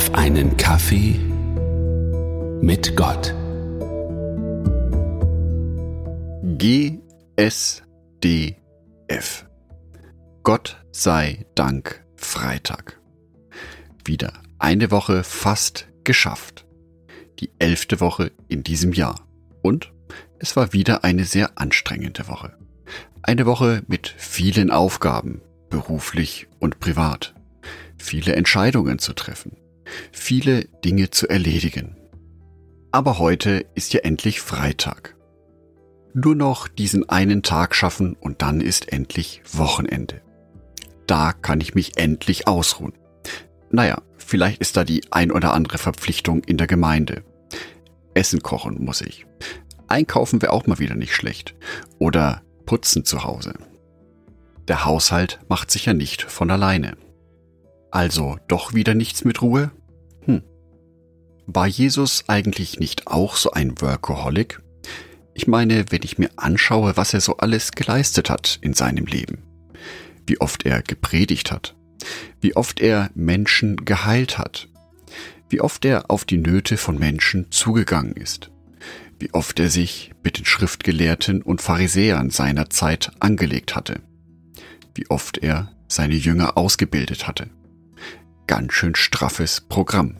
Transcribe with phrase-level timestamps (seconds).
[0.00, 1.12] auf einen Kaffee
[2.62, 3.34] mit Gott.
[6.56, 7.84] GSDF.
[10.42, 12.98] Gott sei Dank Freitag.
[14.02, 16.64] Wieder eine Woche fast geschafft.
[17.40, 19.28] Die elfte Woche in diesem Jahr.
[19.60, 19.92] Und
[20.38, 22.56] es war wieder eine sehr anstrengende Woche.
[23.20, 27.34] Eine Woche mit vielen Aufgaben, beruflich und privat.
[27.98, 29.58] Viele Entscheidungen zu treffen.
[30.12, 31.96] Viele Dinge zu erledigen.
[32.92, 35.16] Aber heute ist ja endlich Freitag.
[36.12, 40.20] Nur noch diesen einen Tag schaffen und dann ist endlich Wochenende.
[41.06, 42.94] Da kann ich mich endlich ausruhen.
[43.70, 47.22] Naja, vielleicht ist da die ein oder andere Verpflichtung in der Gemeinde.
[48.14, 49.26] Essen kochen muss ich.
[49.86, 51.54] Einkaufen wäre auch mal wieder nicht schlecht.
[51.98, 53.54] Oder putzen zu Hause.
[54.68, 56.96] Der Haushalt macht sich ja nicht von alleine.
[57.90, 59.72] Also doch wieder nichts mit Ruhe?
[60.26, 60.42] Hm.
[61.46, 64.60] War Jesus eigentlich nicht auch so ein Workaholic?
[65.34, 69.42] Ich meine, wenn ich mir anschaue, was er so alles geleistet hat in seinem Leben.
[70.26, 71.74] Wie oft er gepredigt hat.
[72.40, 74.68] Wie oft er Menschen geheilt hat.
[75.48, 78.50] Wie oft er auf die Nöte von Menschen zugegangen ist.
[79.18, 84.00] Wie oft er sich mit den Schriftgelehrten und Pharisäern seiner Zeit angelegt hatte.
[84.94, 87.50] Wie oft er seine Jünger ausgebildet hatte
[88.50, 90.16] ganz schön straffes Programm.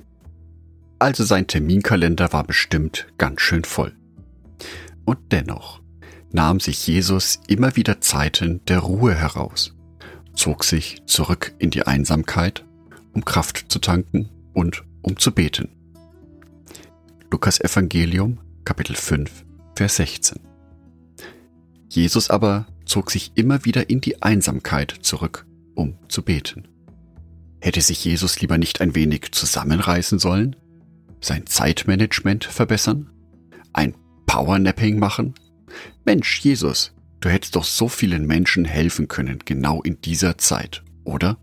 [1.00, 3.97] Also sein Terminkalender war bestimmt ganz schön voll.
[5.05, 5.83] Und dennoch
[6.31, 9.75] nahm sich Jesus immer wieder Zeiten der Ruhe heraus,
[10.33, 12.64] zog sich zurück in die Einsamkeit,
[13.14, 15.69] um Kraft zu tanken und um zu beten.
[17.33, 20.39] Lukas Evangelium Kapitel 5 Vers 16
[21.89, 26.69] Jesus aber zog sich immer wieder in die Einsamkeit zurück, um zu beten.
[27.61, 30.56] Hätte sich Jesus lieber nicht ein wenig zusammenreißen sollen?
[31.20, 33.11] Sein Zeitmanagement verbessern?
[33.75, 33.95] Ein
[34.27, 35.34] Powernapping machen?
[36.05, 41.39] Mensch, Jesus, du hättest doch so vielen Menschen helfen können, genau in dieser Zeit, oder?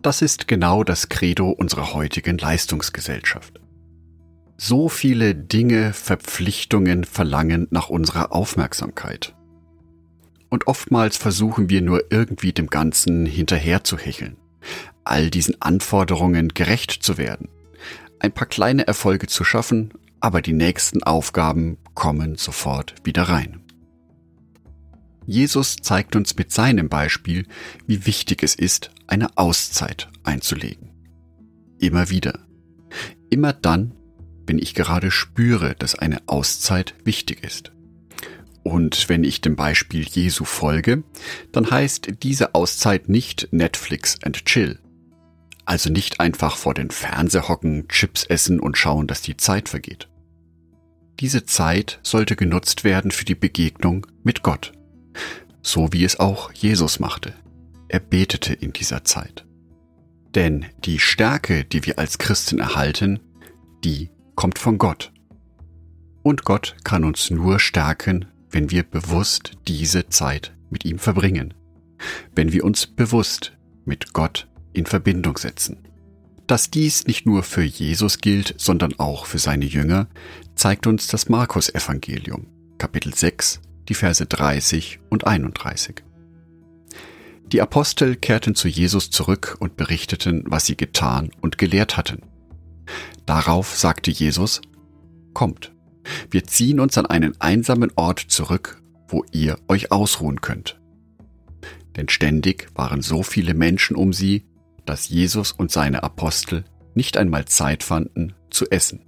[0.00, 3.60] Das ist genau das Credo unserer heutigen Leistungsgesellschaft.
[4.56, 9.34] So viele Dinge, Verpflichtungen verlangen nach unserer Aufmerksamkeit.
[10.48, 14.38] Und oftmals versuchen wir nur irgendwie dem Ganzen hinterher zu hecheln
[15.08, 17.48] all diesen Anforderungen gerecht zu werden,
[18.20, 23.60] ein paar kleine Erfolge zu schaffen, aber die nächsten Aufgaben kommen sofort wieder rein.
[25.26, 27.46] Jesus zeigt uns mit seinem Beispiel,
[27.86, 30.90] wie wichtig es ist, eine Auszeit einzulegen.
[31.78, 32.40] Immer wieder.
[33.28, 33.92] Immer dann,
[34.46, 37.72] wenn ich gerade spüre, dass eine Auszeit wichtig ist.
[38.62, 41.04] Und wenn ich dem Beispiel Jesu folge,
[41.52, 44.78] dann heißt diese Auszeit nicht Netflix and Chill,
[45.68, 50.08] also nicht einfach vor den Fernseher hocken, Chips essen und schauen, dass die Zeit vergeht.
[51.20, 54.72] Diese Zeit sollte genutzt werden für die Begegnung mit Gott.
[55.60, 57.34] So wie es auch Jesus machte.
[57.88, 59.44] Er betete in dieser Zeit.
[60.34, 63.20] Denn die Stärke, die wir als Christen erhalten,
[63.84, 65.12] die kommt von Gott.
[66.22, 71.54] Und Gott kann uns nur stärken, wenn wir bewusst diese Zeit mit ihm verbringen.
[72.34, 73.52] Wenn wir uns bewusst
[73.84, 75.78] mit Gott in Verbindung setzen.
[76.46, 80.08] Dass dies nicht nur für Jesus gilt, sondern auch für seine Jünger,
[80.54, 82.46] zeigt uns das Markus-Evangelium,
[82.78, 86.02] Kapitel 6, die Verse 30 und 31.
[87.52, 92.22] Die Apostel kehrten zu Jesus zurück und berichteten, was sie getan und gelehrt hatten.
[93.26, 94.60] Darauf sagte Jesus,
[95.34, 95.72] Kommt,
[96.30, 100.80] wir ziehen uns an einen einsamen Ort zurück, wo ihr euch ausruhen könnt.
[101.96, 104.44] Denn ständig waren so viele Menschen um sie,
[104.88, 109.04] dass Jesus und seine Apostel nicht einmal Zeit fanden zu essen.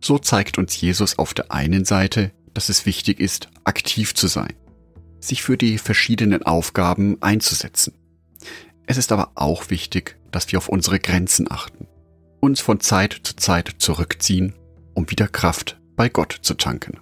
[0.00, 4.54] So zeigt uns Jesus auf der einen Seite, dass es wichtig ist, aktiv zu sein,
[5.20, 7.94] sich für die verschiedenen Aufgaben einzusetzen.
[8.86, 11.86] Es ist aber auch wichtig, dass wir auf unsere Grenzen achten,
[12.40, 14.54] uns von Zeit zu Zeit zurückziehen,
[14.94, 16.98] um wieder Kraft bei Gott zu tanken.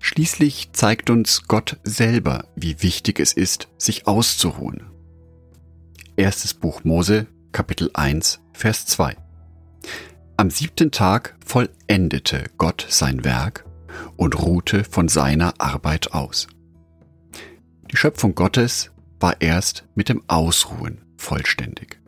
[0.00, 4.82] Schließlich zeigt uns Gott selber, wie wichtig es ist, sich auszuruhen
[6.18, 9.16] Erstes Buch Mose, Kapitel 1, Vers 2.
[10.36, 13.64] Am siebten Tag vollendete Gott sein Werk
[14.16, 16.48] und ruhte von seiner Arbeit aus.
[17.92, 22.00] Die Schöpfung Gottes war erst mit dem Ausruhen vollständig.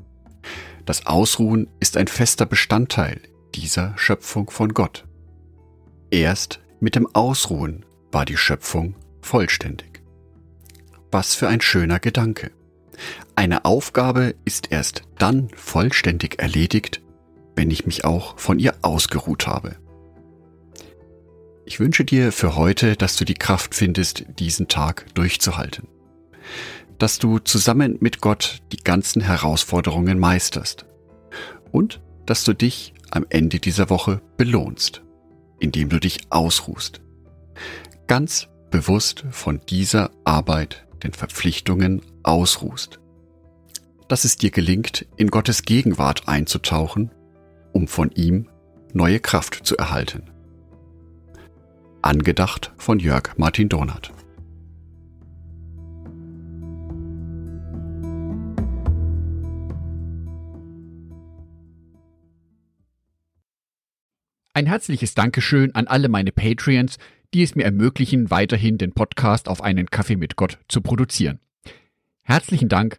[0.87, 3.21] Das Ausruhen ist ein fester Bestandteil
[3.55, 5.07] dieser Schöpfung von Gott.
[6.11, 10.03] Erst mit dem Ausruhen war die Schöpfung vollständig.
[11.13, 12.51] Was für ein schöner Gedanke.
[13.41, 17.01] Eine Aufgabe ist erst dann vollständig erledigt,
[17.57, 19.77] wenn ich mich auch von ihr ausgeruht habe.
[21.65, 25.89] Ich wünsche dir für heute, dass du die Kraft findest, diesen Tag durchzuhalten.
[26.99, 30.85] Dass du zusammen mit Gott die ganzen Herausforderungen meisterst.
[31.73, 35.01] Und dass du dich am Ende dieser Woche belohnst,
[35.61, 37.01] indem du dich ausruhst.
[38.07, 43.01] Ganz bewusst von dieser Arbeit, den Verpflichtungen ausruhst.
[44.11, 47.13] Dass es dir gelingt, in Gottes Gegenwart einzutauchen,
[47.71, 48.49] um von ihm
[48.93, 50.25] neue Kraft zu erhalten.
[52.03, 54.13] Angedacht von Jörg Martin Donath.
[64.53, 66.97] Ein herzliches Dankeschön an alle meine Patreons,
[67.33, 71.39] die es mir ermöglichen, weiterhin den Podcast auf einen Kaffee mit Gott zu produzieren.
[72.23, 72.99] Herzlichen Dank